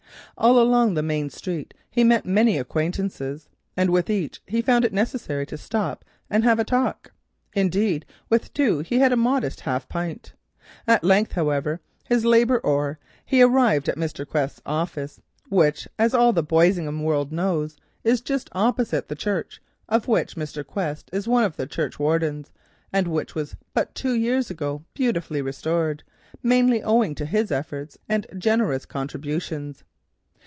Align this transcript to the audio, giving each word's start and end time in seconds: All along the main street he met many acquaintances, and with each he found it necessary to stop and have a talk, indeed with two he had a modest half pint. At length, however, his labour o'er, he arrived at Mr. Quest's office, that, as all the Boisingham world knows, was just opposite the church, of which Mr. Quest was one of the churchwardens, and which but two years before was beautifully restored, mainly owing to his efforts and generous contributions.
All 0.37 0.59
along 0.59 0.95
the 0.95 1.03
main 1.03 1.29
street 1.29 1.71
he 1.91 2.03
met 2.03 2.25
many 2.25 2.57
acquaintances, 2.57 3.47
and 3.77 3.91
with 3.91 4.09
each 4.09 4.41
he 4.47 4.59
found 4.63 4.83
it 4.83 4.91
necessary 4.93 5.45
to 5.45 5.55
stop 5.57 6.03
and 6.31 6.43
have 6.43 6.57
a 6.57 6.63
talk, 6.63 7.11
indeed 7.53 8.07
with 8.27 8.51
two 8.51 8.79
he 8.79 8.97
had 8.97 9.11
a 9.13 9.17
modest 9.17 9.59
half 9.61 9.87
pint. 9.87 10.33
At 10.87 11.03
length, 11.03 11.33
however, 11.33 11.79
his 12.07 12.25
labour 12.25 12.59
o'er, 12.65 12.97
he 13.23 13.43
arrived 13.43 13.87
at 13.87 13.97
Mr. 13.97 14.27
Quest's 14.27 14.63
office, 14.65 15.21
that, 15.51 15.85
as 15.99 16.15
all 16.15 16.33
the 16.33 16.41
Boisingham 16.41 17.03
world 17.03 17.31
knows, 17.31 17.77
was 18.03 18.19
just 18.19 18.49
opposite 18.53 19.09
the 19.09 19.15
church, 19.15 19.61
of 19.87 20.07
which 20.07 20.35
Mr. 20.35 20.65
Quest 20.65 21.11
was 21.13 21.27
one 21.27 21.43
of 21.43 21.55
the 21.55 21.67
churchwardens, 21.67 22.51
and 22.91 23.07
which 23.07 23.33
but 23.75 23.93
two 23.93 24.13
years 24.15 24.47
before 24.47 24.73
was 24.77 24.81
beautifully 24.95 25.41
restored, 25.43 26.01
mainly 26.41 26.81
owing 26.81 27.13
to 27.13 27.25
his 27.27 27.51
efforts 27.51 27.95
and 28.09 28.25
generous 28.39 28.87
contributions. 28.87 29.83